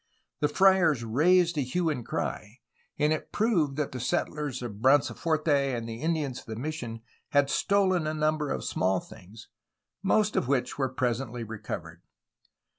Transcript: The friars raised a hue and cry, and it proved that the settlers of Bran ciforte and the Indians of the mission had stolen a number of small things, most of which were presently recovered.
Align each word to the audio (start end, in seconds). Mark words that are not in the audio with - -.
The 0.39 0.47
friars 0.47 1.03
raised 1.03 1.59
a 1.59 1.61
hue 1.61 1.91
and 1.91 2.03
cry, 2.03 2.57
and 2.97 3.13
it 3.13 3.31
proved 3.31 3.75
that 3.75 3.91
the 3.91 3.99
settlers 3.99 4.63
of 4.63 4.81
Bran 4.81 5.01
ciforte 5.01 5.77
and 5.77 5.87
the 5.87 6.01
Indians 6.01 6.39
of 6.39 6.45
the 6.47 6.55
mission 6.55 7.01
had 7.29 7.51
stolen 7.51 8.07
a 8.07 8.13
number 8.15 8.49
of 8.49 8.65
small 8.65 8.99
things, 8.99 9.47
most 10.01 10.35
of 10.35 10.47
which 10.47 10.75
were 10.75 10.89
presently 10.89 11.43
recovered. 11.43 12.01